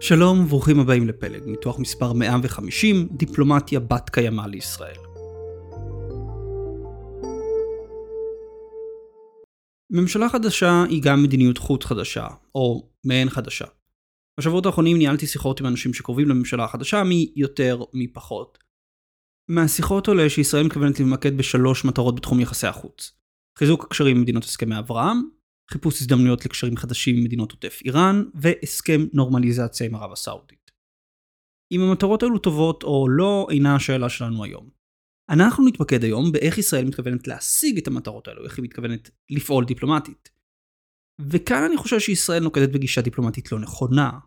[0.00, 4.96] שלום וברוכים הבאים לפלג, ניתוח מספר 150, דיפלומטיה בת קיימא לישראל.
[9.90, 13.64] ממשלה חדשה היא גם מדיניות חוץ חדשה, או מעין חדשה.
[14.40, 18.58] בשבועות האחרונים ניהלתי שיחות עם אנשים שקרובים לממשלה החדשה מי יותר מי פחות.
[19.48, 23.12] מהשיחות עולה שישראל מתכוונת להתמקד בשלוש מטרות בתחום יחסי החוץ.
[23.58, 25.37] חיזוק הקשרים עם מדינות הסכמי אברהם,
[25.70, 30.70] חיפוש הזדמנויות לקשרים חדשים עם מדינות עוטף איראן, והסכם נורמליזציה עם ערב הסעודית.
[31.72, 34.70] אם המטרות האלו טובות או לא, אינה השאלה שלנו היום.
[35.30, 40.30] אנחנו נתמקד היום באיך ישראל מתכוונת להשיג את המטרות האלו, איך היא מתכוונת לפעול דיפלומטית.
[41.30, 44.18] וכאן אני חושב שישראל נוקטת בגישה דיפלומטית לא נכונה.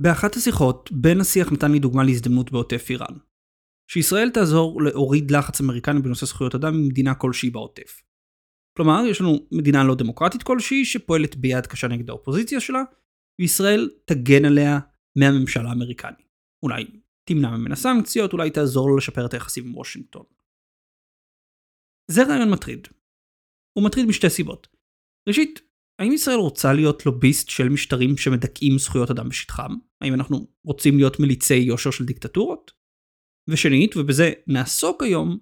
[0.00, 3.16] באחת השיחות, בן השיח נתן לי דוגמה להזדמנות בעוטף איראן.
[3.90, 8.02] שישראל תעזור להוריד לחץ אמריקני בנושא זכויות אדם ממדינה כלשהי בעוטף.
[8.76, 12.82] כלומר, יש לנו מדינה לא דמוקרטית כלשהי שפועלת ביד קשה נגד האופוזיציה שלה,
[13.40, 14.78] וישראל תגן עליה
[15.18, 16.24] מהממשל האמריקני.
[16.64, 16.84] אולי
[17.28, 20.24] תמנע ממנה סנקציות, אולי תעזור לו לשפר את היחסים עם וושינגטון.
[22.10, 22.88] זה רעיון מטריד.
[23.78, 24.68] הוא מטריד משתי סיבות.
[25.28, 25.60] ראשית,
[26.00, 29.74] האם ישראל רוצה להיות לוביסט של משטרים שמדכאים זכויות אדם בשטחם?
[30.00, 32.72] האם אנחנו רוצים להיות מליצי יושר של דיקטטורות?
[33.50, 35.38] ושנית, ובזה נעסוק היום,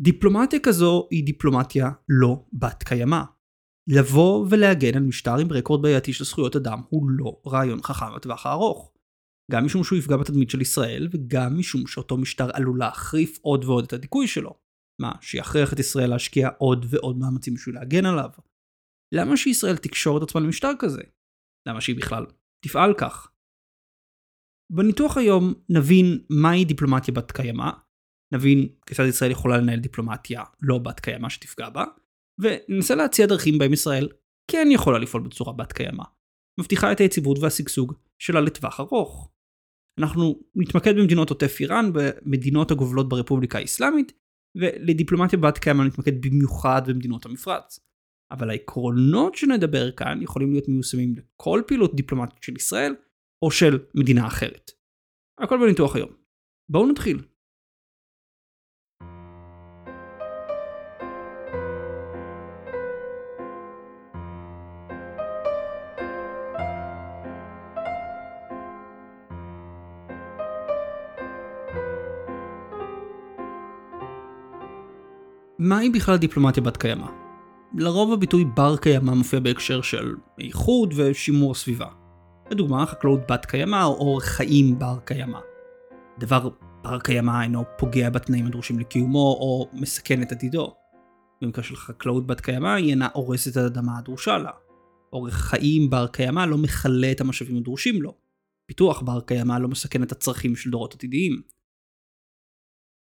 [0.00, 3.22] דיפלומטיה כזו היא דיפלומטיה לא בת קיימא.
[3.90, 8.46] לבוא ולהגן על משטר עם רקורד בעייתי של זכויות אדם הוא לא רעיון חכם לטווח
[8.46, 8.92] הארוך.
[9.50, 13.84] גם משום שהוא יפגע בתדמית של ישראל, וגם משום שאותו משטר עלול להחריף עוד ועוד
[13.84, 14.58] את הדיכוי שלו.
[15.00, 18.30] מה, שיכריח את ישראל להשקיע עוד ועוד מאמצים בשביל להגן עליו?
[19.14, 21.02] למה שישראל תקשור את עצמה למשטר כזה?
[21.68, 22.26] למה שהיא בכלל
[22.64, 23.32] תפעל כך?
[24.72, 27.70] בניתוח היום נבין מהי דיפלומטיה בת קיימא,
[28.34, 31.84] נבין כיצד ישראל יכולה לנהל דיפלומטיה לא בת קיימא שתפגע בה,
[32.38, 34.08] וננסה להציע דרכים בהם ישראל
[34.50, 36.04] כן יכולה לפעול בצורה בת קיימא,
[36.60, 39.32] מבטיחה את היציבות והשגשוג שלה לטווח ארוך.
[40.00, 44.12] אנחנו נתמקד במדינות עוטף איראן, במדינות הגובלות ברפובליקה האסלאמית,
[44.56, 47.80] ולדיפלומטיה בת קיימא נתמקד במיוחד במדינות המפרץ.
[48.30, 52.94] אבל העקרונות שנדבר כאן יכולים להיות מיושמים לכל פעילות דיפלומטית של ישראל,
[53.42, 54.70] או של מדינה אחרת.
[55.40, 56.10] הכל בניתוח היום.
[56.70, 57.22] בואו נתחיל.
[75.58, 77.06] מהי בכלל דיפלומטיה בת קיימא?
[77.74, 81.86] לרוב הביטוי בר קיימא מופיע בהקשר של איחוד ושימור סביבה.
[82.50, 85.38] לדוגמה, חקלאות בת קיימא או אורח חיים בר קיימא.
[86.18, 86.48] דבר
[86.82, 90.74] בר קיימא אינו פוגע בתנאים הדרושים לקיומו או מסכן את עתידו.
[91.42, 94.50] במקרה של חקלאות בת קיימא היא אינה הורסת את האדמה הדרושה לה.
[95.12, 98.14] אורח חיים בר קיימא לא מכלה את המשאבים הדרושים לו.
[98.66, 101.42] פיתוח בר קיימא לא מסכן את הצרכים של דורות עתידיים.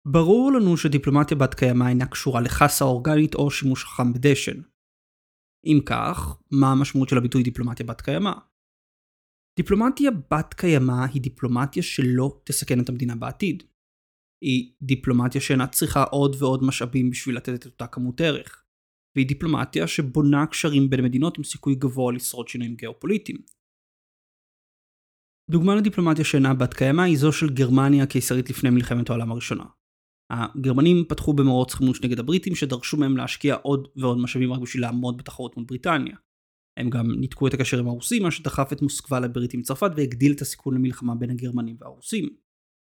[0.08, 4.62] ברור לנו שדיפלומטיה בת קיימא אינה קשורה לחסה אורגנית או שימוש חכם בדשן.
[5.66, 8.32] אם כך, מה המשמעות של הביטוי דיפלומטיה בת קיימא?
[9.60, 13.64] דיפלומטיה בת קיימא היא דיפלומטיה שלא תסכן את המדינה בעתיד.
[14.44, 18.66] היא דיפלומטיה שאינה צריכה עוד ועוד משאבים בשביל לתת את אותה כמות ערך.
[19.16, 23.38] והיא דיפלומטיה שבונה קשרים בין מדינות עם סיכוי גבוה לשרוד שינויים גיאופוליטיים.
[25.52, 29.79] דוגמה לדיפלומטיה שאינה בת קיימא היא זו של גרמניה הקיסרית לפני מלחמת העולם הראשונה.
[30.30, 35.18] הגרמנים פתחו במרוץ חימוש נגד הבריטים שדרשו מהם להשקיע עוד ועוד משאבים רק בשביל לעמוד
[35.18, 36.16] בתחרות מול בריטניה.
[36.78, 40.42] הם גם ניתקו את הקשר עם הרוסים, מה שדחף את מוסקבה לבריטים צרפת והגדיל את
[40.42, 42.30] הסיכון למלחמה בין הגרמנים והרוסים.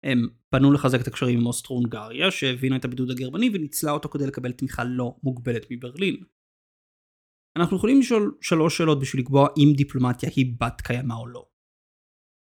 [0.04, 4.52] הם פנו לחזק את הקשרים עם אוסטרו-הונגריה, שהבינה את הבידוד הגרמני וניצלה אותו כדי לקבל
[4.52, 6.16] תמיכה לא מוגבלת מברלין.
[7.58, 11.48] אנחנו יכולים לשאול שלוש שאלות בשביל לקבוע אם דיפלומטיה היא בת קיימא או לא.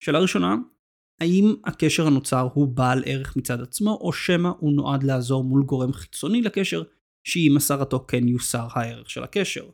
[0.04, 0.56] שאלה ראשונה,
[1.22, 5.94] האם הקשר הנוצר הוא בעל ערך מצד עצמו, או שמא הוא נועד לעזור מול גורם
[5.94, 6.84] חיצוני לקשר,
[7.28, 9.70] שעם הסרתו כן יוסר הערך של הקשר.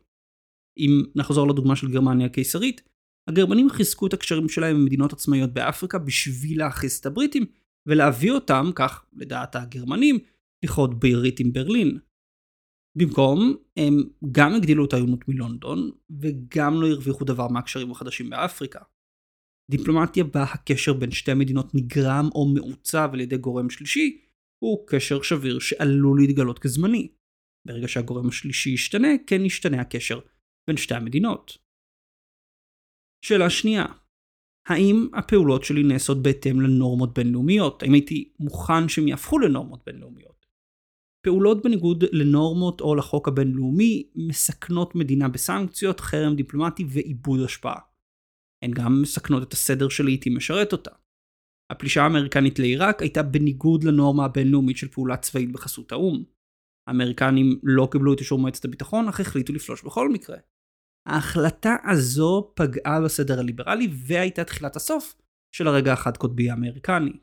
[0.78, 2.82] אם נחזור לדוגמה של גרמניה הקיסרית,
[3.30, 7.46] הגרמנים חיזקו את הקשרים שלהם עם מדינות עצמאיות באפריקה בשביל להכעיס את הבריטים,
[7.86, 10.20] ולהביא אותם, כך לדעת הגרמנים,
[10.66, 12.00] לכרות בירית עם ברלין.
[12.98, 18.80] במקום, הם גם הגדילו את העיונות מלונדון, וגם לא הרוויחו דבר מהקשרים החדשים באפריקה.
[19.72, 24.22] דיפלומטיה בה הקשר בין שתי מדינות נגרם או מעוצב על ידי גורם שלישי,
[24.64, 27.08] הוא קשר שביר שעלול להתגלות כזמני.
[27.68, 30.20] ברגע שהגורם השלישי ישתנה, כן ישתנה הקשר
[30.68, 31.58] בין שתי המדינות.
[33.26, 33.86] שאלה שנייה,
[34.68, 37.84] האם הפעולות שלי נעשות בהתאם לנורמות בינלאומיות?
[37.84, 40.46] האם הייתי מוכן שהם יהפכו לנורמות בינלאומיות?
[41.26, 47.91] פעולות בניגוד לנורמות או לחוק הבינלאומי מסכנות מדינה בסנקציות, חרם דיפלומטי ועיבוד השפעה.
[48.64, 50.92] הן גם מסכנות את הסדר שלעיתים משרת אותה.
[51.72, 56.24] הפלישה האמריקנית לעיראק הייתה בניגוד לנורמה הבינלאומית של פעולה צבאית בחסות האו"ם.
[56.88, 60.38] האמריקנים לא קיבלו את אישור מועצת הביטחון, אך החליטו לפלוש בכל מקרה.
[61.08, 65.22] ההחלטה הזו פגעה בסדר הליברלי והייתה תחילת הסוף
[65.56, 67.20] של הרגע החד קוטבי האמריקני.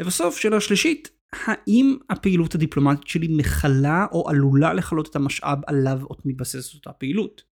[0.00, 6.18] לבסוף, שאלה שלישית, האם הפעילות הדיפלומטית שלי מכלה או עלולה לכלות את המשאב עליו עוד
[6.24, 7.47] מתבססת אותה פעילות?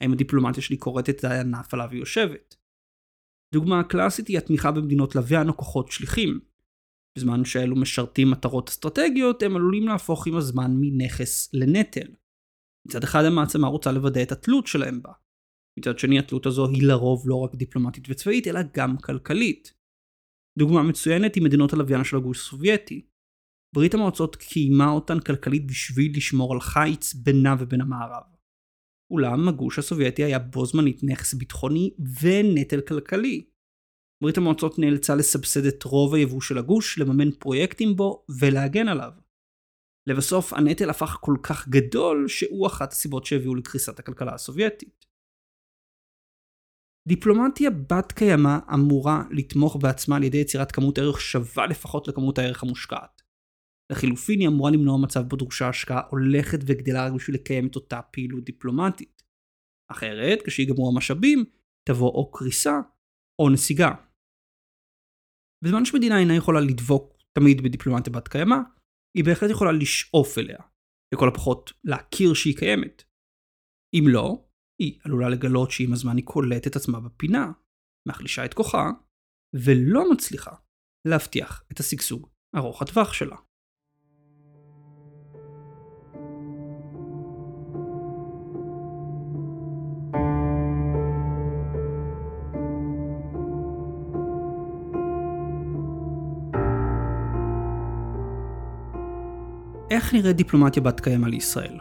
[0.00, 2.56] האם הדיפלומטיה שלי כורתת את הענף עליו היא יושבת?
[3.54, 6.40] דוגמה קלאסית היא התמיכה במדינות לוויין או כוחות שליחים.
[7.18, 12.14] בזמן שאלו משרתים מטרות אסטרטגיות, הם עלולים להפוך עם הזמן מנכס לנטל.
[12.88, 15.12] מצד אחד המעצמה רוצה לוודא את התלות שלהם בה.
[15.78, 19.74] מצד שני התלות הזו היא לרוב לא רק דיפלומטית וצבאית, אלא גם כלכלית.
[20.58, 23.06] דוגמה מצוינת היא מדינות הלוויין של הגוש הסובייטי.
[23.74, 28.35] ברית המועצות קיימה אותן כלכלית בשביל לשמור על חיץ בינה ובין המערב.
[29.10, 31.90] אולם הגוש הסובייטי היה בו זמנית נכס ביטחוני
[32.22, 33.46] ונטל כלכלי.
[34.22, 39.12] ברית המועצות נאלצה לסבסד את רוב היבוא של הגוש, לממן פרויקטים בו ולהגן עליו.
[40.06, 45.06] לבסוף הנטל הפך כל כך גדול שהוא אחת הסיבות שהביאו לקריסת הכלכלה הסובייטית.
[47.08, 52.62] דיפלומטיה בת קיימא אמורה לתמוך בעצמה על ידי יצירת כמות ערך שווה לפחות לכמות הערך
[52.62, 53.22] המושקעת.
[53.92, 58.02] לחילופין היא אמורה למנוע מצב בו דרושה השקעה הולכת וגדלה רק בשביל לקיים את אותה
[58.02, 59.22] פעילות דיפלומטית.
[59.92, 61.44] אחרת, כשיגמרו המשאבים,
[61.88, 62.80] תבוא או קריסה
[63.42, 63.90] או נסיגה.
[65.64, 68.56] בזמן שמדינה אינה יכולה לדבוק תמיד בדיפלומטיה בת קיימא,
[69.16, 70.58] היא בהחלט יכולה לשאוף אליה,
[71.14, 73.02] לכל הפחות להכיר שהיא קיימת.
[73.94, 74.48] אם לא,
[74.82, 77.52] היא עלולה לגלות שעם הזמן היא קולטת עצמה בפינה,
[78.08, 78.90] מחלישה את כוחה,
[79.64, 80.56] ולא מצליחה
[81.08, 83.36] להבטיח את השגשוג ארוך הטווח שלה.
[99.90, 101.78] איך נראית דיפלומטיה בת קיימא לישראל?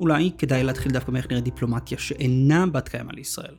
[0.00, 3.56] אולי כדאי להתחיל דווקא מאיך נראית דיפלומטיה שאינה בת קיימא לישראל.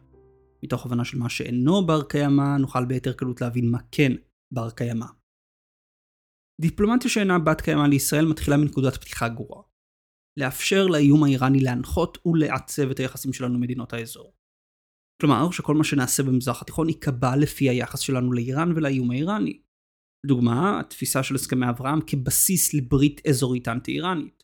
[0.64, 4.12] מתוך הבנה של מה שאינו בר קיימא, נוכל ביתר קלות להבין מה כן
[4.54, 5.06] בר קיימא.
[6.62, 9.64] דיפלומטיה שאינה בת קיימא לישראל מתחילה מנקודת פתיחה גרועה.
[10.40, 14.34] לאפשר לאיום האיראני להנחות ולעצב את היחסים שלנו מדינות האזור.
[15.22, 19.65] כלומר, שכל מה שנעשה במזרח התיכון ייקבע לפי היחס שלנו לאיראן ולאיום האיראני.
[20.25, 24.44] לדוגמה, התפיסה של הסכמי אברהם כבסיס לברית אזורית אנטי-איראנית.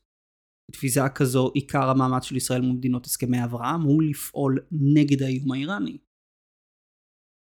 [0.71, 5.97] בתפיסה כזו, עיקר המאמץ של ישראל מול מדינות הסכמי אברהם הוא לפעול נגד האיום האיראני.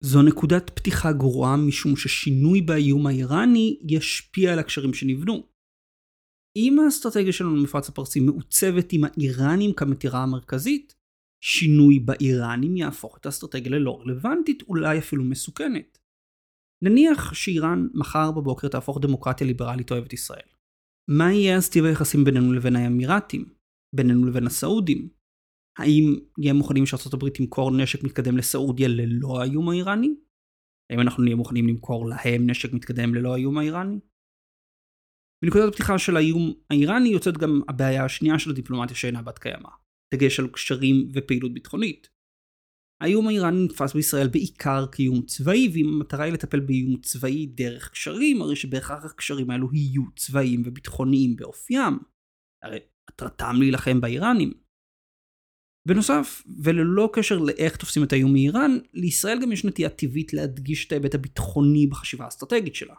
[0.04, 5.46] זו נקודת פתיחה גרועה משום ששינוי באיום האיראני ישפיע על הקשרים שנבנו.
[6.56, 10.94] אם האסטרטגיה שלנו במפרץ הפרסי מעוצבת עם האיראנים כמטירה המרכזית,
[11.44, 15.98] שינוי באיראנים יהפוך את האסטרטגיה ללא רלוונטית, אולי אפילו מסוכנת.
[16.82, 20.48] נניח שאיראן מחר בבוקר תהפוך דמוקרטיה ליברלית אוהבת ישראל.
[21.10, 23.54] מה יהיה אז טיב היחסים בינינו לבין האמירתים?
[23.94, 25.08] בינינו לבין הסעודים?
[25.78, 30.14] האם נהיה מוכנים הברית תמכור נשק מתקדם לסעודיה ללא האיום האיראני?
[30.90, 34.00] האם אנחנו נהיה מוכנים למכור להם נשק מתקדם ללא האיום האיראני?
[35.44, 39.68] בנקודת הפתיחה של האיום האיראני יוצאת גם הבעיה השנייה של הדיפלומטיה שאינה בת קיימא,
[40.14, 42.13] דגש על קשרים ופעילות ביטחונית.
[43.00, 48.42] האיום האיראני נתפס בישראל בעיקר כאיום צבאי, ואם המטרה היא לטפל באיום צבאי דרך קשרים,
[48.42, 51.98] הרי שבהכרח הקשרים האלו יהיו צבאיים וביטחוניים באופיים.
[52.64, 52.78] הרי
[53.10, 54.52] מטרתם להילחם באיראנים.
[55.88, 60.92] בנוסף, וללא קשר לאיך תופסים את האיום מאיראן, לישראל גם יש נטייה טבעית להדגיש את
[60.92, 62.94] ההיבט הביטחוני בחשיבה האסטרטגית שלה.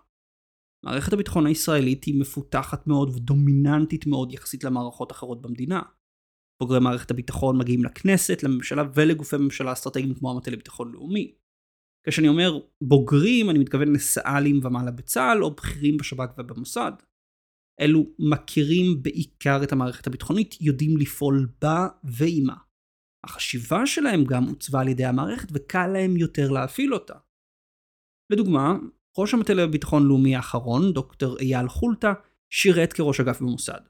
[0.85, 5.81] מערכת הביטחון הישראלית היא מפותחת מאוד ודומיננטית מאוד יחסית למערכות אחרות במדינה.
[6.61, 11.35] בוגרי מערכת הביטחון מגיעים לכנסת, לממשלה ולגופי ממשלה אסטרטגיים כמו המטה לביטחון לאומי.
[12.07, 16.91] כשאני אומר בוגרים, אני מתכוון לסא"לים ומעלה בצה"ל או בכירים בשב"כ ובמוסד.
[17.81, 22.55] אלו מכירים בעיקר את המערכת הביטחונית, יודעים לפעול בה ועימה.
[23.25, 27.13] החשיבה שלהם גם עוצבה על ידי המערכת וקל להם יותר להפעיל אותה.
[28.29, 28.73] לדוגמה,
[29.17, 32.13] ראש המטה לביטחון לאומי האחרון, דוקטור אייל חולטה,
[32.49, 33.81] שירת כראש אגף במוסד.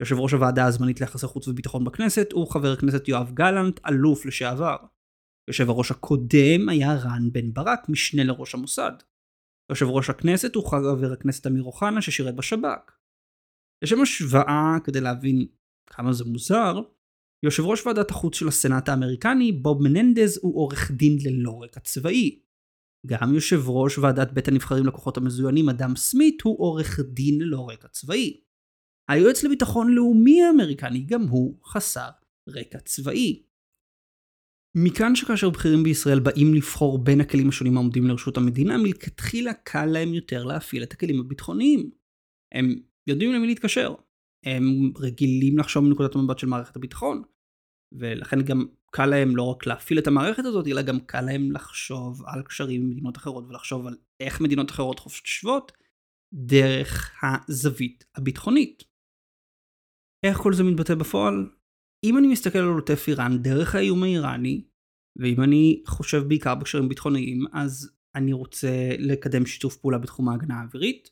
[0.00, 4.76] יושב ראש הוועדה הזמנית ליחסי חוץ וביטחון בכנסת הוא חבר הכנסת יואב גלנט, אלוף לשעבר.
[5.48, 8.92] יושב הראש הקודם היה רן בן ברק, משנה לראש המוסד.
[9.70, 12.92] יושב ראש הכנסת הוא חבר הכנסת אמיר אוחנה ששירת בשב"כ.
[13.84, 15.46] לשם השוואה, כדי להבין
[15.86, 16.80] כמה זה מוזר,
[17.44, 22.42] יושב ראש ועדת החוץ של הסנאט האמריקני, בוב מננדז, הוא עורך דין ללא רקע צבאי.
[23.06, 27.88] גם יושב ראש ועדת בית הנבחרים לכוחות המזוינים, אדם סמית, הוא עורך דין ללא רקע
[27.88, 28.40] צבאי.
[29.10, 32.08] היועץ לביטחון לאומי האמריקני גם הוא חסר
[32.48, 33.42] רקע צבאי.
[34.76, 40.14] מכאן שכאשר בכירים בישראל באים לבחור בין הכלים השונים העומדים לרשות המדינה, מלכתחילה קל להם
[40.14, 41.90] יותר להפעיל את הכלים הביטחוניים.
[42.54, 43.94] הם יודעים למי להתקשר.
[44.46, 47.22] הם רגילים לחשוב מנקודת המבט של מערכת הביטחון,
[47.92, 52.22] ולכן גם קל להם לא רק להפעיל את המערכת הזאת, אלא גם קל להם לחשוב
[52.26, 55.72] על קשרים עם מדינות אחרות ולחשוב על איך מדינות אחרות חושבות
[56.32, 58.89] דרך הזווית הביטחונית.
[60.22, 61.50] איך כל זה מתבטא בפועל?
[62.04, 64.64] אם אני מסתכל על עוטף איראן דרך האיום האיראני,
[65.16, 71.10] ואם אני חושב בעיקר בקשרים ביטחוניים, אז אני רוצה לקדם שיתוף פעולה בתחום ההגנה האווירית,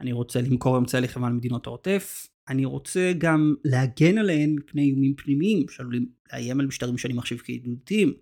[0.00, 5.68] אני רוצה למכור אמצעי לחימה למדינות העוטף, אני רוצה גם להגן עליהן מפני איומים פנימיים
[5.68, 8.12] שעלולים לאיים על משטרים שאני מחשיב כידידותיים.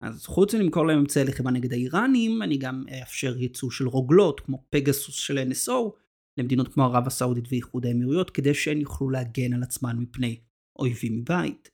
[0.00, 4.64] אז חוץ מלמכור להם אמצעי לחימה נגד האיראנים, אני גם אאפשר ייצוא של רוגלות כמו
[4.70, 5.72] פגסוס של NSO
[6.38, 10.40] למדינות כמו ערב הסעודית ואיחוד האמירויות, כדי שהן יוכלו להגן על עצמן מפני
[10.78, 11.70] אויבים מבית.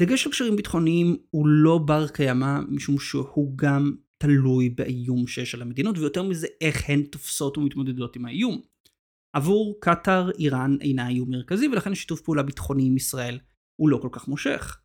[0.00, 5.62] דגש על קשרים ביטחוניים הוא לא בר קיימא משום שהוא גם תלוי באיום שיש על
[5.62, 8.62] המדינות ויותר מזה איך הן תופסות ומתמודדות עם האיום.
[9.36, 13.38] עבור קטאר איראן אינה איום מרכזי ולכן שיתוף פעולה ביטחוני עם ישראל
[13.80, 14.79] הוא לא כל כך מושך.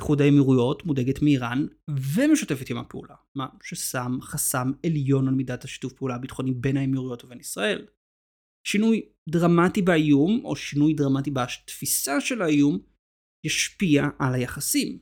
[0.00, 6.14] איחוד האמירויות מודאגת מאיראן ומשתפת עם הפעולה, מה ששם חסם עליון על מידת השיתוף פעולה
[6.14, 7.86] הביטחוני בין האמירויות ובין ישראל.
[8.66, 12.78] שינוי דרמטי באיום או שינוי דרמטי בתפיסה של האיום
[13.46, 14.98] ישפיע על היחסים.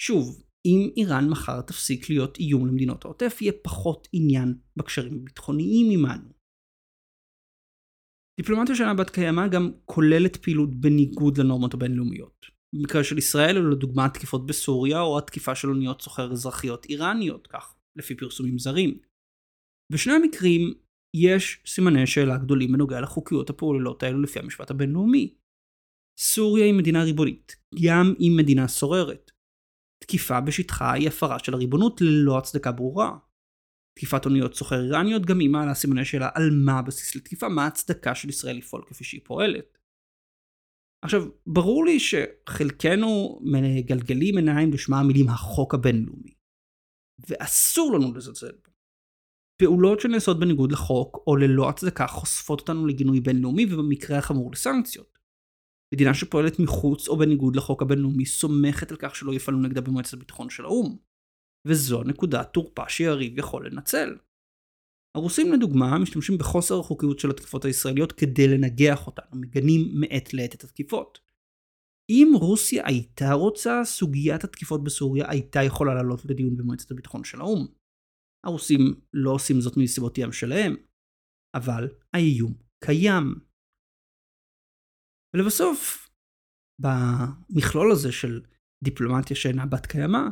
[0.00, 6.32] שוב, אם איראן מחר תפסיק להיות איום למדינות העוטף, יהיה פחות עניין בקשרים הביטחוניים עמנו.
[8.40, 12.51] דיפלומטיה שאינה בת קיימא גם כוללת פעילות בניגוד לנורמות הבינלאומיות.
[12.74, 17.74] במקרה של ישראל אלו לדוגמה התקיפות בסוריה או התקיפה של אוניות סוחר אזרחיות איראניות, כך
[17.96, 18.98] לפי פרסומים זרים.
[19.92, 20.74] בשני המקרים
[21.16, 25.34] יש סימני שאלה גדולים בנוגע לחוקיות הפעולות האלו לפי המשפט הבינלאומי.
[26.18, 29.30] סוריה היא מדינה ריבונית, גם אם מדינה סוררת.
[30.04, 33.18] תקיפה בשטחה היא הפרה של הריבונות ללא הצדקה ברורה.
[33.98, 38.14] תקיפת אוניות סוחר איראניות גם היא מעלה סימני שאלה על מה הבסיס לתקיפה, מה ההצדקה
[38.14, 39.78] של ישראל לפעול כפי שהיא פועלת.
[41.02, 46.34] עכשיו, ברור לי שחלקנו מגלגלים עיניים לשמע המילים החוק הבינלאומי.
[47.28, 48.72] ואסור לנו לזלזל בו.
[49.62, 55.18] פעולות שנעשות בניגוד לחוק או ללא הצדקה חושפות אותנו לגינוי בינלאומי ובמקרה החמור לסנקציות.
[55.94, 60.50] מדינה שפועלת מחוץ או בניגוד לחוק הבינלאומי סומכת על כך שלא יפעלו נגדה במועצת הביטחון
[60.50, 60.96] של האו"ם.
[61.68, 64.16] וזו נקודת תורפה שיריב יכול לנצל.
[65.16, 70.64] הרוסים לדוגמה משתמשים בחוסר החוקיות של התקיפות הישראליות כדי לנגח אותנו, מגנים מעת לעת את
[70.64, 71.18] התקיפות.
[72.10, 77.66] אם רוסיה הייתה רוצה, סוגיית התקיפות בסוריה הייתה יכולה לעלות לדיון במועצת הביטחון של האו"ם.
[78.46, 78.80] הרוסים
[79.12, 80.76] לא עושים זאת מסיבותיהם שלהם,
[81.56, 82.54] אבל האיום
[82.84, 83.34] קיים.
[85.36, 86.08] ולבסוף,
[86.82, 88.40] במכלול הזה של
[88.84, 90.22] דיפלומטיה שאינה בת קיימא,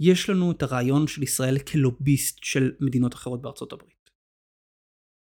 [0.00, 3.93] יש לנו את הרעיון של ישראל כלוביסט של מדינות אחרות בארצות הברית.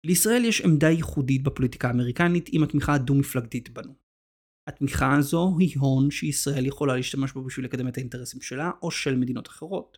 [0.05, 3.93] לישראל יש עמדה ייחודית בפוליטיקה האמריקנית עם התמיכה הדו-מפלגתית בנו.
[4.69, 9.15] התמיכה הזו היא הון שישראל יכולה להשתמש בו בשביל לקדם את האינטרסים שלה או של
[9.15, 9.97] מדינות אחרות.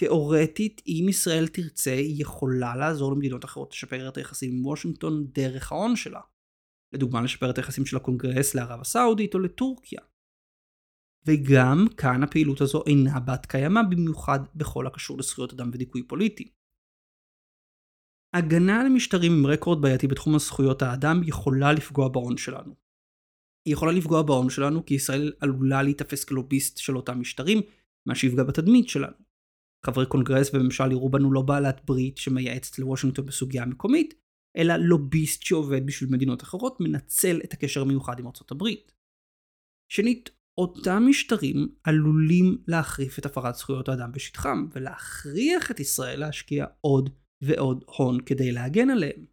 [0.00, 5.72] תאורטית, אם ישראל תרצה, היא יכולה לעזור למדינות אחרות לשפר את היחסים עם וושינגטון דרך
[5.72, 6.20] ההון שלה.
[6.94, 10.00] לדוגמה, לשפר את היחסים של הקונגרס לערב הסעודית או לטורקיה.
[11.26, 16.50] וגם כאן הפעילות הזו אינה בת קיימא במיוחד בכל הקשור לזכויות אדם ודיכוי פוליטי.
[18.34, 22.74] הגנה על משטרים עם רקורד בעייתי בתחום הזכויות האדם יכולה לפגוע בהון שלנו.
[23.66, 27.60] היא יכולה לפגוע בהון שלנו כי ישראל עלולה להיתפס כלוביסט של אותם משטרים,
[28.08, 29.16] מה שיפגע בתדמית שלנו.
[29.86, 34.14] חברי קונגרס וממשל יראו בנו לא בעלת ברית שמייעצת לוושינגטון בסוגיה המקומית,
[34.56, 38.92] אלא לוביסט שעובד בשביל מדינות אחרות מנצל את הקשר המיוחד עם ארצות הברית.
[39.92, 47.10] שנית, אותם משטרים עלולים להחריף את הפרת זכויות האדם בשטחם, ולהכריח את ישראל להשקיע עוד
[47.46, 49.24] ועוד הון כדי להגן עליהם.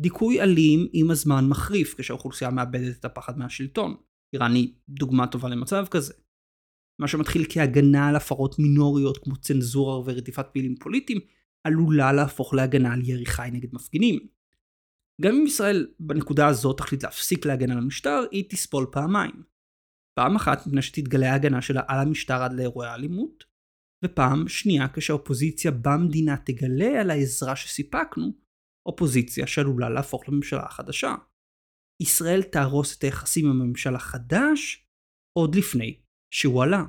[0.00, 3.96] דיכוי אלים עם הזמן מחריף כשהאוכלוסייה מאבדת את הפחד מהשלטון.
[4.32, 6.14] איראן היא דוגמה טובה למצב כזה.
[7.00, 11.20] מה שמתחיל כהגנה על הפרות מינוריות כמו צנזורה ורדיפת פעילים פוליטיים,
[11.66, 14.26] עלולה להפוך להגנה על ירי חי נגד מפגינים.
[15.22, 19.42] גם אם ישראל בנקודה הזאת תחליט להפסיק להגן על המשטר, היא תסבול פעמיים.
[20.18, 23.44] פעם אחת מפני שתתגלה ההגנה שלה על המשטר עד לאירועי האלימות,
[24.04, 28.32] ופעם שנייה כשהאופוזיציה במדינה תגלה על העזרה שסיפקנו,
[28.88, 31.14] אופוזיציה שעלולה להפוך לממשלה החדשה.
[32.02, 34.86] ישראל תהרוס את היחסים עם הממשל החדש
[35.38, 36.00] עוד לפני
[36.34, 36.84] שהוא עלה.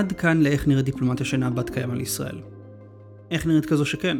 [0.00, 2.42] עד כאן לאיך נראית דיפלומטיה שאינה בת קיימא לישראל.
[3.30, 4.18] איך נראית כזו שכן?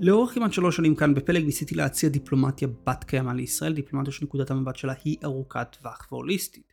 [0.00, 4.76] לאורך כמעט שלוש שנים כאן בפלג ניסיתי להציע דיפלומטיה בת קיימא לישראל, דיפלומטיה שנקודת המבט
[4.76, 6.72] שלה היא ארוכת טווח והוליסטית.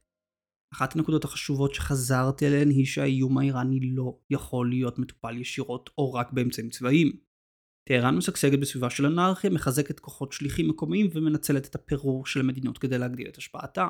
[0.74, 6.34] אחת הנקודות החשובות שחזרתי עליהן היא שהאיום האיראני לא יכול להיות מטופל ישירות או רק
[6.34, 7.12] באמצעים צבאיים.
[7.90, 12.98] טהרן משגשגת בסביבה של אנרכיה, מחזקת כוחות שליחים מקומיים ומנצלת את הפירור של המדינות כדי
[12.98, 13.88] להגדיל את השפעתה.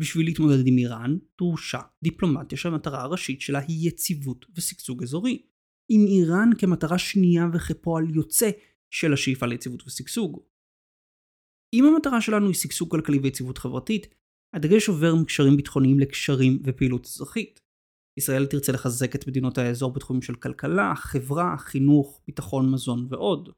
[0.00, 5.42] בשביל להתמודד עם איראן, דרושה דיפלומטיה שהמטרה הראשית שלה היא יציבות ושגשוג אזורי.
[5.88, 8.50] עם איראן כמטרה שנייה וכפועל יוצא
[8.90, 10.40] של השאיפה ליציבות ושגשוג.
[11.74, 14.14] אם המטרה שלנו היא שגשוג כלכלי ויציבות חברתית,
[14.54, 17.60] הדגש עובר מקשרים ביטחוניים לקשרים ופעילות אזרחית.
[18.18, 23.48] ישראל תרצה לחזק את מדינות האזור בתחומים של כלכלה, חברה, חינוך, ביטחון, מזון ועוד.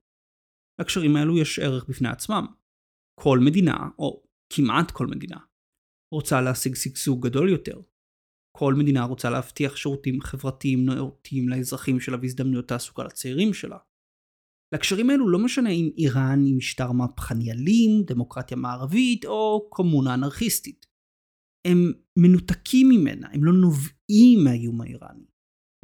[0.81, 2.47] לקשרים האלו יש ערך בפני עצמם.
[3.21, 4.23] כל מדינה, או
[4.53, 5.39] כמעט כל מדינה,
[6.13, 7.81] רוצה להשיג שגשוג גדול יותר.
[8.57, 13.79] כל מדינה רוצה להבטיח שירותים חברתיים נאותים לאזרחים שלה והזדמנויות תעסוקה לצעירים שלה.
[14.75, 20.87] לקשרים האלו לא משנה אם איראן היא משטר מהפכני אלים, דמוקרטיה מערבית או קומונה אנרכיסטית.
[21.67, 21.79] הם
[22.19, 25.27] מנותקים ממנה, הם לא נובעים מהאיום האיראני,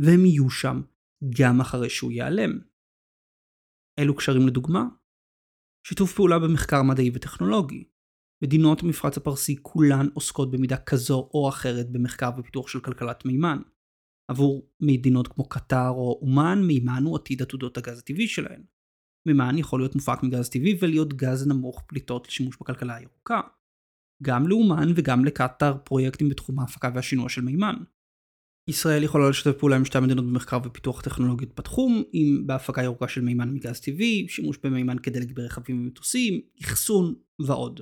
[0.02, 0.80] והם יהיו שם
[1.40, 2.50] גם אחרי שהוא ייעלם.
[3.98, 4.84] אלו קשרים לדוגמה?
[5.86, 7.84] שיתוף פעולה במחקר מדעי וטכנולוגי.
[8.44, 13.58] מדינות המפרץ הפרסי כולן עוסקות במידה כזו או אחרת במחקר ופיתוח של כלכלת מימן.
[14.30, 18.62] עבור מדינות כמו קטר או אומן, מימן הוא עתיד עתודות הגז הטבעי שלהן.
[19.26, 23.40] מימן יכול להיות מופק מגז טבעי ולהיות גז נמוך פליטות לשימוש בכלכלה הירוקה.
[24.22, 27.74] גם לאומן וגם לקטאר פרויקטים בתחום ההפקה והשינוע של מימן.
[28.68, 33.20] ישראל יכולה לשתף פעולה עם שתי המדינות במחקר ופיתוח טכנולוגיות בתחום, אם בהפקה ירוקה של
[33.20, 37.14] מימן מגז טבעי, שימוש במימן כדלק ברכבים ומטוסים, אחסון
[37.46, 37.80] ועוד.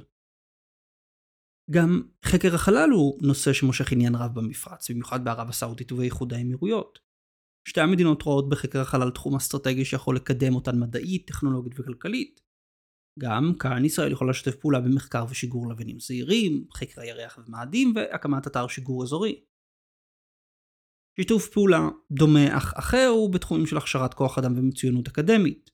[1.70, 6.98] גם חקר החלל הוא נושא שמושך עניין רב במפרץ, במיוחד בערב הסעודית ובאיחוד האמירויות.
[7.68, 12.40] שתי המדינות רואות בחקר החלל תחום אסטרטגי שיכול לקדם אותן מדעית, טכנולוגית וכלכלית.
[13.18, 18.66] גם כאן ישראל יכולה לשתף פעולה במחקר ושיגור לווינים זעירים, חקר הירח ומאדים והקמת אתר
[18.66, 19.44] שיגור אזורי.
[21.20, 25.70] שיתוף פעולה דומה אך אחר הוא בתחומים של הכשרת כוח אדם ומצוינות אקדמית.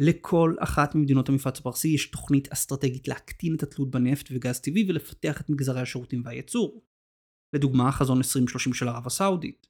[0.00, 5.40] לכל אחת ממדינות המפרץ הפרסי יש תוכנית אסטרטגית להקטין את התלות בנפט וגז טבעי ולפתח
[5.40, 6.84] את מגזרי השירותים והייצור.
[7.56, 9.66] לדוגמה, חזון 2030 של ערב הסעודית.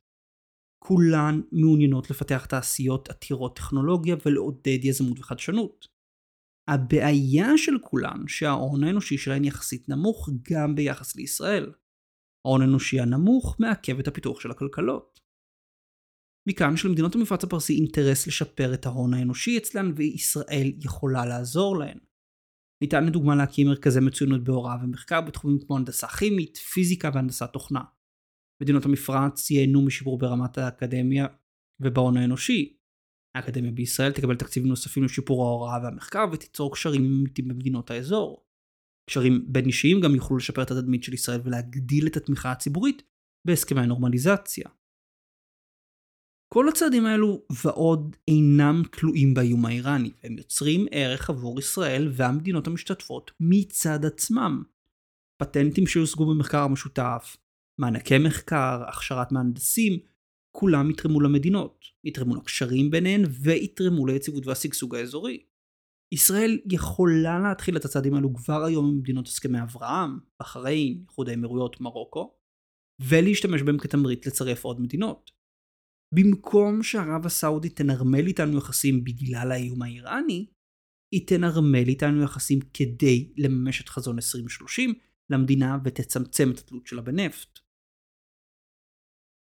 [0.85, 5.88] כולן מעוניינות לפתח תעשיות עתירות טכנולוגיה ולעודד יזמות וחדשנות.
[6.71, 11.73] הבעיה של כולן שההון האנושי שלהן יחסית נמוך גם ביחס לישראל.
[12.47, 15.10] ההון האנושי הנמוך מעכב את הפיתוח של הכלכלות.
[16.51, 21.99] מכאן שלמדינות המפרץ הפרסי אינטרס לשפר את ההון האנושי אצלן וישראל יכולה לעזור להן.
[22.83, 27.81] ניתן לדוגמה להקים מרכזי מצוינות בהוראה ומחקר בתחומים כמו הנדסה כימית, פיזיקה והנדסת תוכנה.
[28.63, 31.27] מדינות המפרץ ייהנו משיפור ברמת האקדמיה
[31.81, 32.77] ובהון האנושי.
[33.35, 38.47] האקדמיה בישראל תקבל תקציבים נוספים לשיפור ההוראה והמחקר ותיצור קשרים אמיתיים במדינות האזור.
[39.11, 43.03] קשרים בין אישיים גם יוכלו לשפר את התדמית של ישראל ולהגדיל את התמיכה הציבורית
[43.47, 44.69] בהסכמי הנורמליזציה.
[46.55, 53.31] כל הצעדים האלו ועוד אינם תלויים באיום האיראני, והם יוצרים ערך עבור ישראל והמדינות המשתתפות
[53.41, 54.63] מצד עצמם.
[55.43, 57.37] פטנטים שיושגו במחקר המשותף,
[57.81, 59.99] מענקי מחקר, הכשרת מהנדסים,
[60.57, 65.43] כולם יתרמו למדינות, יתרמו לקשרים ביניהן ויתרמו ליציבות והשגשוג האזורי.
[66.13, 71.81] ישראל יכולה להתחיל את הצעדים האלו כבר היום עם מדינות הסכמי אברהם, בחריין, איחוד האמירויות,
[71.81, 72.35] מרוקו,
[73.01, 75.39] ולהשתמש בהם כתמריץ לצרף עוד מדינות.
[76.14, 80.46] במקום שערב הסעודית תנרמל איתנו יחסים בגלל האיום האיראני,
[81.14, 84.94] היא תנרמל איתנו יחסים כדי לממש את חזון 2030
[85.31, 87.59] למדינה ותצמצם את התלות שלה בנפט.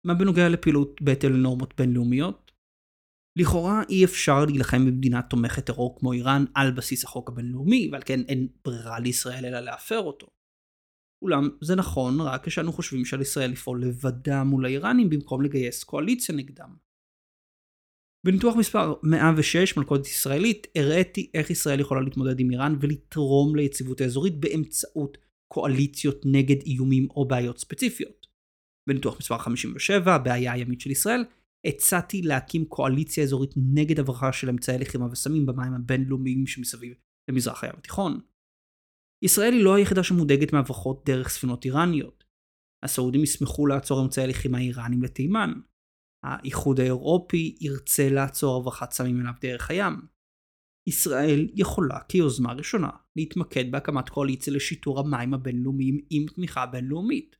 [0.05, 2.51] מה בנוגע לפעילות בהתאם לנורמות בינלאומיות?
[3.39, 8.19] לכאורה אי אפשר להילחם במדינה תומכת טרור כמו איראן על בסיס החוק הבינלאומי, ועל כן
[8.27, 10.27] אין ברירה לישראל אלא להפר אותו.
[11.23, 16.35] אולם זה נכון רק כשאנו חושבים שעל ישראל לפעול לבדה מול האיראנים במקום לגייס קואליציה
[16.35, 16.75] נגדם.
[18.25, 24.39] בניתוח מספר 106 מלכודת ישראלית הראיתי איך ישראל יכולה להתמודד עם איראן ולתרום ליציבות האזורית
[24.39, 25.17] באמצעות
[25.53, 28.27] קואליציות נגד איומים או בעיות ספציפיות.
[28.89, 31.23] בניתוח מספר 57, הבעיה הימית של ישראל,
[31.67, 36.93] הצעתי להקים קואליציה אזורית נגד הברחה של אמצעי לחימה וסמים במים הבינלאומיים שמסביב
[37.29, 38.19] למזרח הים התיכון.
[39.23, 42.23] ישראל היא לא היחידה שמודאגת מהברחות דרך ספינות איראניות.
[42.83, 45.53] הסעודים ישמחו לעצור אמצעי לחימה איראנים לתימן.
[46.23, 49.93] האיחוד האירופי ירצה לעצור הברחת סמים אליו דרך הים.
[50.89, 57.35] ישראל יכולה כיוזמה ראשונה להתמקד בהקמת קואליציה לשיטור המים הבינלאומיים עם תמיכה בינלאומית.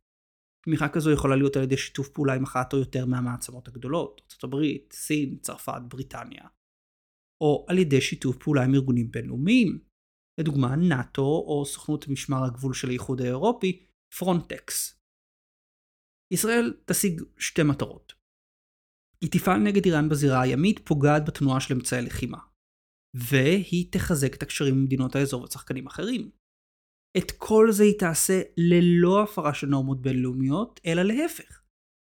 [0.65, 4.55] תמיכה כזו יכולה להיות על ידי שיתוף פעולה עם אחת או יותר מהמעצמות הגדולות, ארה"ב,
[4.91, 6.47] סין, צרפת, בריטניה,
[7.41, 9.92] או על ידי שיתוף פעולה עם ארגונים בינלאומיים,
[10.39, 13.85] לדוגמה נאט"ו או סוכנות משמר הגבול של האיחוד האירופי,
[14.17, 14.99] פרונטקס.
[16.33, 18.13] ישראל תשיג שתי מטרות.
[19.21, 22.39] היא תפעל נגד איראן בזירה הימית פוגעת בתנועה של אמצעי לחימה.
[23.29, 26.31] והיא תחזק את הקשרים עם מדינות האזור ושחקנים אחרים.
[27.17, 31.63] את כל זה היא תעשה ללא הפרה של נורמות בינלאומיות, אלא להפך.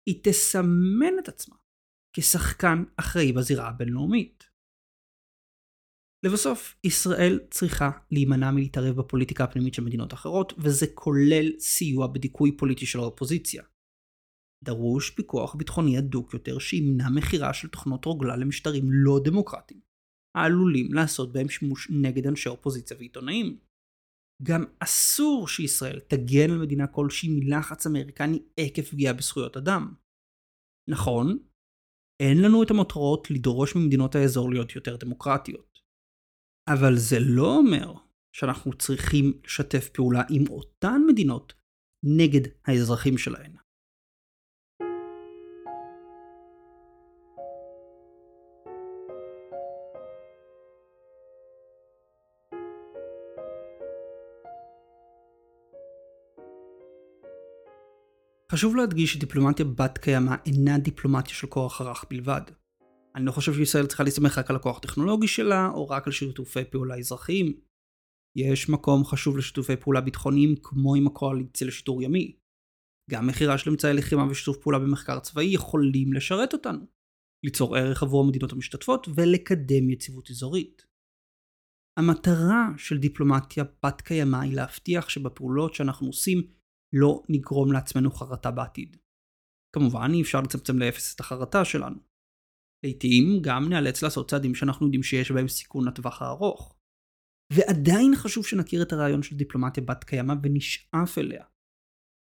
[0.10, 1.56] היא תסמן את עצמה
[2.16, 4.55] כשחקן אחראי בזירה הבינלאומית.
[6.26, 12.86] לבסוף, ישראל צריכה להימנע מלהתערב בפוליטיקה הפנימית של מדינות אחרות, וזה כולל סיוע בדיכוי פוליטי
[12.86, 13.64] של האופוזיציה.
[14.64, 19.80] דרוש פיקוח ביטחוני הדוק יותר שימנע מכירה של תוכנות רוגלה למשטרים לא דמוקרטיים,
[20.38, 23.60] העלולים לעשות בהם שימוש נגד אנשי אופוזיציה ועיתונאים.
[24.44, 29.94] גם אסור שישראל תגן על מדינה כלשהי מלחץ אמריקני עקב פגיעה בזכויות אדם.
[30.90, 31.38] נכון,
[32.22, 35.75] אין לנו את המטרות לדרוש ממדינות האזור להיות יותר דמוקרטיות.
[36.68, 37.94] אבל זה לא אומר
[38.36, 41.54] שאנחנו צריכים לשתף פעולה עם אותן מדינות
[42.04, 43.52] נגד האזרחים שלהן.
[58.52, 62.42] חשוב להדגיש שדיפלומטיה בת קיימא אינה דיפלומטיה של כוח הרך בלבד.
[63.16, 66.66] אני לא חושב שישראל צריכה להסתמך רק על הכוח הטכנולוגי שלה, או רק על שיתופי
[66.66, 67.60] פעולה אזרחיים.
[68.38, 72.36] יש מקום חשוב לשיתופי פעולה ביטחוניים כמו עם הקואליציה לשיטור ימי.
[73.12, 76.86] גם מכירה של אמצעי לחימה ושיתוף פעולה במחקר צבאי יכולים לשרת אותנו,
[77.46, 80.86] ליצור ערך עבור המדינות המשתתפות ולקדם יציבות אזורית.
[82.00, 86.42] המטרה של דיפלומטיה בת קיימא היא להבטיח שבפעולות שאנחנו עושים
[86.94, 88.98] לא נגרום לעצמנו חרטה בעתיד.
[89.76, 92.15] כמובן אי אפשר לצמצם לאפס את החרטה שלנו.
[92.84, 96.76] לעתים גם נאלץ לעשות צעדים שאנחנו יודעים שיש בהם סיכון לטווח הארוך.
[97.54, 101.46] ועדיין חשוב שנכיר את הרעיון של דיפלומטיה בת קיימא ונשאף אליה.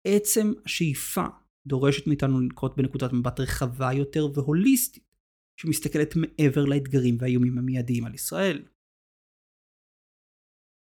[0.06, 1.26] עצם השאיפה
[1.66, 5.12] דורשת מאיתנו לנקוט בנקודת מבט רחבה יותר והוליסטית,
[5.60, 8.68] שמסתכלת מעבר לאתגרים והאיומים המיידיים על ישראל.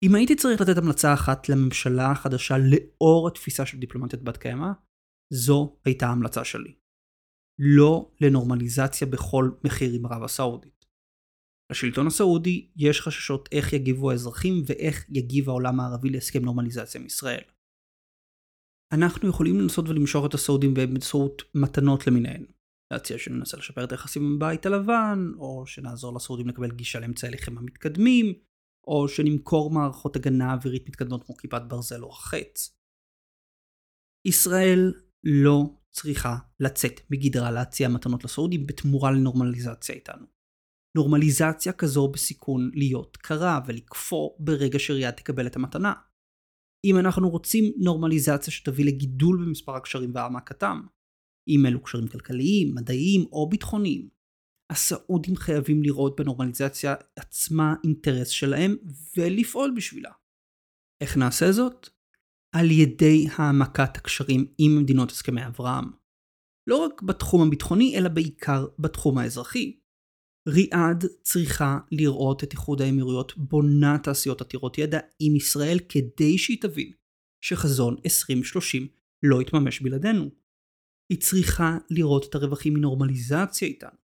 [0.02, 4.70] אם הייתי צריך לתת המלצה אחת לממשלה החדשה לאור התפיסה של דיפלומטית בת קיימא,
[5.32, 6.74] זו הייתה ההמלצה שלי.
[7.58, 10.86] לא לנורמליזציה בכל מחיר עם ערב הסעודית.
[11.72, 17.42] לשלטון הסעודי יש חששות איך יגיבו האזרחים ואיך יגיב העולם הערבי להסכם נורמליזציה עם ישראל.
[18.92, 22.44] אנחנו יכולים לנסות ולמשוך את הסעודים באמצעות מתנות למיניהן.
[22.92, 27.60] להציע שננסה לשפר את היחסים עם הבית הלבן, או שנעזור לסעודים לקבל גישה לאמצעי לחימה
[27.60, 28.34] מתקדמים,
[28.86, 32.76] או שנמכור מערכות הגנה אווירית מתקדמות כמו כיפת ברזל או החץ.
[34.26, 34.92] ישראל
[35.24, 40.26] לא צריכה לצאת מגדרה להציע מתנות לסעודים בתמורה לנורמליזציה איתנו.
[40.96, 45.92] נורמליזציה כזו בסיכון להיות קרה ולקפוא ברגע שריאד תקבל את המתנה.
[46.86, 50.80] אם אנחנו רוצים נורמליזציה שתביא לגידול במספר הקשרים והעמקתם,
[51.48, 54.08] אם אלו קשרים כלכליים, מדעיים או ביטחוניים,
[54.72, 58.76] הסעודים חייבים לראות בנורמליזציה עצמה אינטרס שלהם
[59.16, 60.10] ולפעול בשבילה.
[61.02, 61.88] איך נעשה זאת?
[62.52, 65.84] על ידי העמקת הקשרים עם מדינות הסכמי אברהם.
[66.66, 69.78] לא רק בתחום הביטחוני, אלא בעיקר בתחום האזרחי.
[70.48, 76.92] ריאד צריכה לראות את איחוד האמירויות בונה תעשיות עתירות ידע עם ישראל כדי שהיא תבין
[77.44, 78.88] שחזון 2030
[79.22, 80.30] לא יתממש בלעדינו.
[81.12, 83.98] היא צריכה לראות את הרווחים מנורמליזציה איתנו.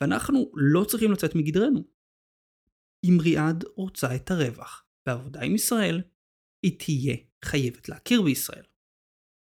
[0.00, 1.84] ואנחנו לא צריכים לצאת מגדרנו.
[3.04, 6.02] אם ריאד רוצה את הרווח בעבודה עם ישראל,
[6.64, 8.62] היא תהיה חייבת להכיר בישראל.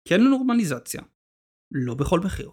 [0.09, 1.03] כן לנורמליזציה,
[1.73, 2.51] לא בכל מחיר.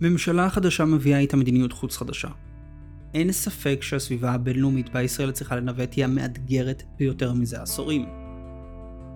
[0.00, 2.28] ממשלה חדשה מביאה איתה מדיניות חוץ חדשה.
[3.14, 8.06] אין ספק שהסביבה הבינלאומית בה ישראל צריכה לנווט היא המאתגרת ביותר מזה עשורים.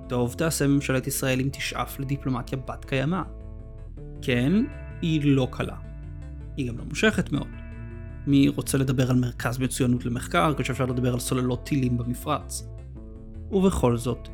[0.08, 3.45] טוב תעשה ממשלת ישראל אם תשאף לדיפלומטיה בת קיימא.
[4.22, 4.52] כן,
[5.02, 5.76] היא לא קלה.
[6.56, 7.46] היא גם לא מושכת מאוד.
[8.26, 12.68] מי רוצה לדבר על מרכז מצוינות למחקר כשאפשר לדבר על סוללות טילים במפרץ?
[13.50, 14.28] ובכל זאת,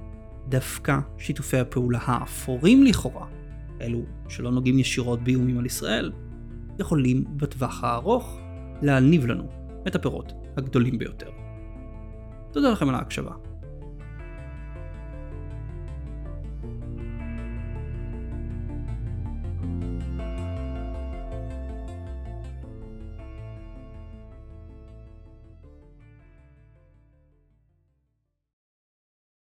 [0.49, 3.27] דווקא שיתופי הפעולה האפורים לכאורה,
[3.81, 6.13] אלו שלא נוגעים ישירות באיומים על ישראל,
[6.79, 8.39] יכולים בטווח הארוך
[8.83, 9.49] להניב לנו
[9.87, 11.31] את הפירות הגדולים ביותר.
[12.53, 13.33] תודה לכם על ההקשבה.